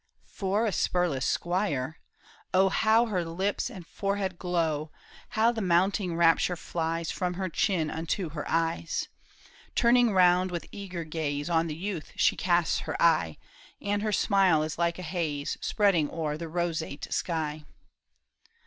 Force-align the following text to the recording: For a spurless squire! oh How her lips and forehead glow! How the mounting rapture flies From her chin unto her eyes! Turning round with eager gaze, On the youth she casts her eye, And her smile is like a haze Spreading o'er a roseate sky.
For 0.25 0.65
a 0.65 0.71
spurless 0.71 1.27
squire! 1.27 1.99
oh 2.55 2.69
How 2.69 3.05
her 3.05 3.23
lips 3.23 3.69
and 3.69 3.85
forehead 3.85 4.39
glow! 4.39 4.91
How 5.37 5.51
the 5.51 5.61
mounting 5.61 6.15
rapture 6.17 6.55
flies 6.55 7.11
From 7.11 7.35
her 7.35 7.49
chin 7.49 7.91
unto 7.91 8.29
her 8.31 8.43
eyes! 8.49 9.09
Turning 9.75 10.11
round 10.11 10.49
with 10.49 10.65
eager 10.71 11.03
gaze, 11.03 11.51
On 11.51 11.67
the 11.67 11.75
youth 11.75 12.13
she 12.15 12.35
casts 12.35 12.79
her 12.79 12.99
eye, 12.99 13.37
And 13.79 14.01
her 14.01 14.11
smile 14.11 14.63
is 14.63 14.79
like 14.79 14.97
a 14.97 15.03
haze 15.03 15.55
Spreading 15.61 16.09
o'er 16.09 16.33
a 16.33 16.47
roseate 16.47 17.13
sky. 17.13 17.63